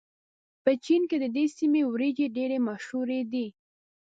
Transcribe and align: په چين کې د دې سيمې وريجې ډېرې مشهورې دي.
په 0.63 0.71
چين 0.85 1.01
کې 1.09 1.17
د 1.23 1.25
دې 1.35 1.45
سيمې 1.57 1.81
وريجې 1.91 2.27
ډېرې 2.37 2.57
مشهورې 2.67 3.19
دي. 3.31 3.47